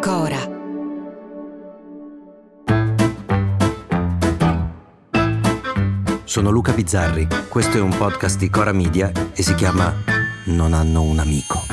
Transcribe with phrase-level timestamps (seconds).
[0.00, 0.54] Cora.
[6.24, 9.94] Sono Luca Bizzarri, questo è un podcast di Cora Media e si chiama
[10.46, 11.64] Non hanno un amico.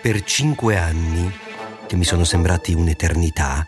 [0.00, 1.30] Per cinque anni,
[1.86, 3.66] che mi sono sembrati un'eternità,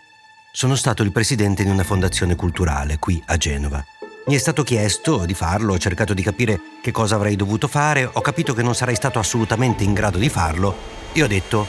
[0.55, 3.83] sono stato il presidente di una fondazione culturale qui a Genova.
[4.27, 8.07] Mi è stato chiesto di farlo, ho cercato di capire che cosa avrei dovuto fare,
[8.09, 10.75] ho capito che non sarei stato assolutamente in grado di farlo
[11.11, 11.65] e ho detto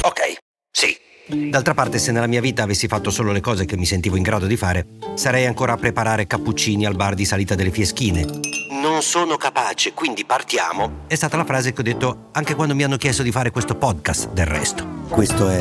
[0.00, 0.20] ok,
[0.70, 0.96] sì.
[1.50, 4.22] D'altra parte, se nella mia vita avessi fatto solo le cose che mi sentivo in
[4.22, 8.24] grado di fare, sarei ancora a preparare cappuccini al bar di salita delle Fieschine.
[8.80, 11.04] Non sono capace, quindi partiamo.
[11.08, 13.74] È stata la frase che ho detto anche quando mi hanno chiesto di fare questo
[13.74, 14.86] podcast, del resto.
[15.10, 15.58] Questo è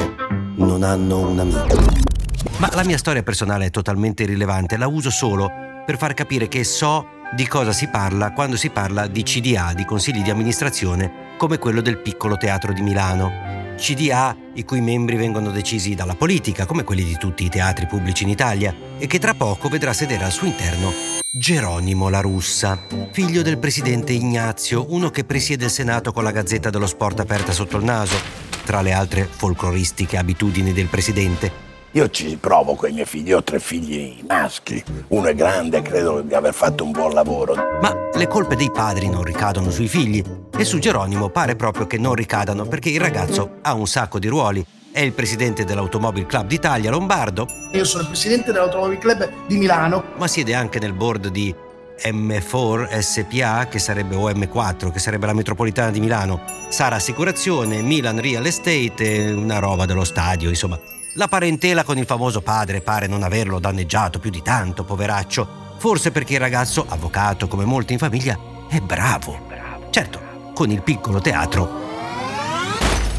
[0.58, 2.15] Non hanno un amico.
[2.58, 5.50] Ma la mia storia personale è totalmente irrilevante, la uso solo
[5.86, 9.86] per far capire che so di cosa si parla quando si parla di CDA, di
[9.86, 13.54] consigli di amministrazione, come quello del piccolo teatro di Milano.
[13.78, 18.24] CDA i cui membri vengono decisi dalla politica, come quelli di tutti i teatri pubblici
[18.24, 23.42] in Italia, e che tra poco vedrà sedere al suo interno Geronimo La Russa, figlio
[23.42, 27.76] del presidente Ignazio, uno che presiede il Senato con la Gazzetta dello Sport aperta sotto
[27.76, 28.16] il naso,
[28.64, 31.75] tra le altre folcloristiche abitudini del presidente.
[31.96, 36.20] Io ci provo con i miei figli, ho tre figli maschi, uno è grande, credo
[36.20, 37.56] di aver fatto un buon lavoro.
[37.80, 40.22] Ma le colpe dei padri non ricadono sui figli
[40.58, 44.28] e su Geronimo pare proprio che non ricadano perché il ragazzo ha un sacco di
[44.28, 44.66] ruoli.
[44.92, 47.48] È il presidente dell'Automobile Club d'Italia Lombardo.
[47.72, 50.04] Io sono il presidente dell'Automobile Club di Milano.
[50.18, 51.56] Ma siede anche nel board di
[52.04, 58.46] M4 SPA, che sarebbe OM4, che sarebbe la metropolitana di Milano, Sara Assicurazione, Milan Real
[58.46, 60.78] Estate, una roba dello stadio, insomma.
[61.18, 65.76] La parentela con il famoso padre pare non averlo danneggiato più di tanto, poveraccio.
[65.78, 68.38] Forse perché il ragazzo, avvocato come molti in famiglia,
[68.70, 69.48] è bravo.
[69.92, 70.20] Certo,
[70.54, 71.84] con il piccolo teatro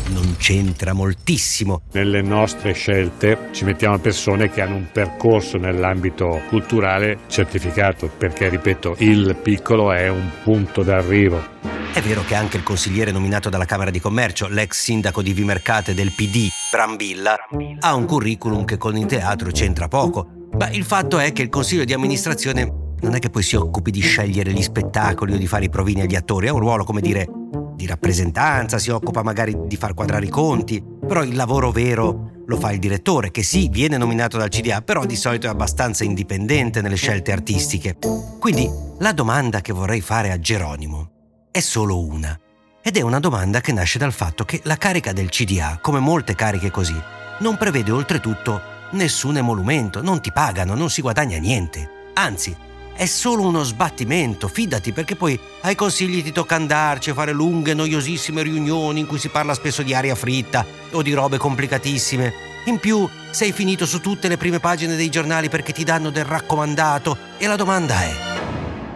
[0.08, 1.80] non c'entra moltissimo.
[1.92, 8.96] Nelle nostre scelte ci mettiamo persone che hanno un percorso nell'ambito culturale certificato, perché ripeto,
[8.98, 11.75] il piccolo è un punto d'arrivo.
[11.96, 15.94] È vero che anche il consigliere nominato dalla Camera di Commercio, l'ex sindaco di Vimercate
[15.94, 17.36] del PD, Brambilla,
[17.80, 20.48] ha un curriculum che con il teatro c'entra poco.
[20.58, 22.70] Ma il fatto è che il consiglio di amministrazione
[23.00, 26.02] non è che poi si occupi di scegliere gli spettacoli o di fare i provini
[26.02, 27.26] agli attori, ha un ruolo, come dire,
[27.74, 32.58] di rappresentanza, si occupa magari di far quadrare i conti, però il lavoro vero lo
[32.58, 36.82] fa il direttore, che sì, viene nominato dal CDA, però di solito è abbastanza indipendente
[36.82, 37.96] nelle scelte artistiche.
[38.38, 38.68] Quindi
[38.98, 41.12] la domanda che vorrei fare a Geronimo
[41.56, 42.38] è solo una.
[42.82, 46.34] Ed è una domanda che nasce dal fatto che la carica del CDA, come molte
[46.34, 46.94] cariche così,
[47.38, 52.10] non prevede oltretutto nessun emolumento, non ti pagano, non si guadagna niente.
[52.12, 52.54] Anzi,
[52.94, 57.72] è solo uno sbattimento, fidati, perché poi ai consigli ti tocca andarci a fare lunghe,
[57.72, 62.34] noiosissime riunioni in cui si parla spesso di aria fritta o di robe complicatissime.
[62.66, 66.26] In più, sei finito su tutte le prime pagine dei giornali perché ti danno del
[66.26, 68.14] raccomandato e la domanda è: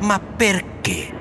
[0.00, 1.19] ma perché?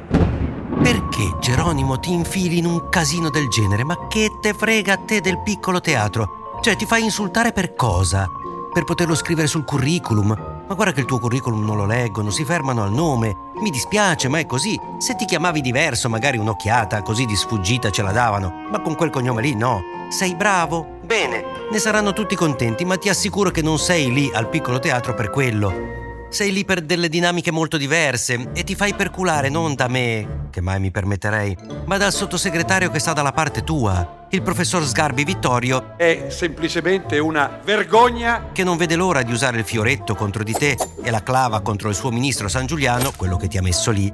[0.81, 3.83] Perché Geronimo ti infili in un casino del genere?
[3.83, 6.57] Ma che te frega a te del piccolo teatro?
[6.61, 8.29] Cioè, ti fai insultare per cosa?
[8.71, 10.29] Per poterlo scrivere sul curriculum?
[10.67, 13.35] Ma guarda che il tuo curriculum non lo leggono, si fermano al nome.
[13.61, 14.79] Mi dispiace, ma è così.
[14.99, 18.67] Se ti chiamavi diverso, magari un'occhiata così di sfuggita ce la davano.
[18.71, 19.81] Ma con quel cognome lì no.
[20.09, 20.99] Sei bravo?
[21.03, 25.13] Bene, ne saranno tutti contenti, ma ti assicuro che non sei lì al piccolo teatro
[25.13, 26.08] per quello.
[26.29, 30.61] Sei lì per delle dinamiche molto diverse e ti fai perculare non da me, che
[30.61, 35.97] mai mi permetterei, ma dal sottosegretario che sta dalla parte tua, il professor Sgarbi Vittorio.
[35.97, 40.77] È semplicemente una vergogna che non vede l'ora di usare il fioretto contro di te
[41.01, 44.13] e la clava contro il suo ministro San Giuliano, quello che ti ha messo lì.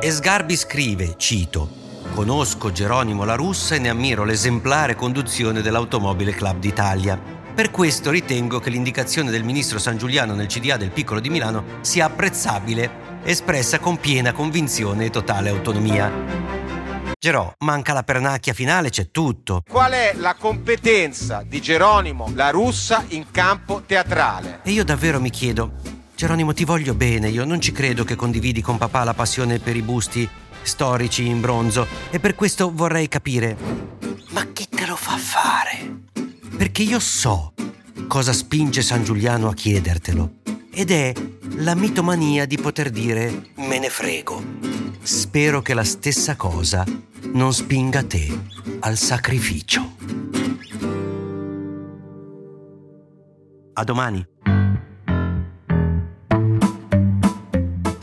[0.00, 6.58] E Sgarbi scrive, cito, Conosco Geronimo La Russa e ne ammiro l'esemplare conduzione dell'Automobile Club
[6.58, 7.35] d'Italia.
[7.56, 11.78] Per questo ritengo che l'indicazione del ministro San Giuliano nel CDA del Piccolo di Milano
[11.80, 16.12] sia apprezzabile, espressa con piena convinzione e totale autonomia.
[17.18, 19.62] Gerò, manca la pernacchia finale, c'è tutto.
[19.66, 24.60] Qual è la competenza di Geronimo La Russa in campo teatrale?
[24.62, 25.76] E io davvero mi chiedo,
[26.14, 29.76] Geronimo ti voglio bene, io non ci credo che condividi con papà la passione per
[29.76, 30.28] i busti
[30.60, 33.56] storici in bronzo e per questo vorrei capire,
[34.32, 36.15] ma chi te lo fa fare?
[36.56, 37.52] Perché io so
[38.08, 40.36] cosa spinge San Giuliano a chiedertelo
[40.72, 41.12] ed è
[41.58, 44.42] la mitomania di poter dire me ne frego.
[45.02, 46.84] Spero che la stessa cosa
[47.32, 48.26] non spinga te
[48.80, 49.94] al sacrificio.
[53.74, 54.26] A domani.